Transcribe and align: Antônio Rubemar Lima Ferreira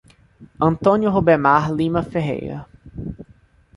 Antônio 0.59 1.11
Rubemar 1.11 1.71
Lima 1.71 2.01
Ferreira 2.01 2.65